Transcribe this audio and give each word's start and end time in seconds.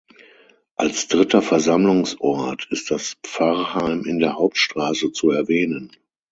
Als 0.77 1.09
dritter 1.09 1.43
Versammlungsort 1.43 2.65
ist 2.71 2.89
das 2.89 3.17
Pfarrheim 3.21 4.03
in 4.05 4.17
der 4.17 4.33
Hauptstraße 4.35 5.11
zu 5.11 5.29
erwähnen. 5.29 5.91